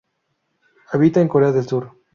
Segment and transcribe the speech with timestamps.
[0.91, 1.95] Habita en Corea del sur.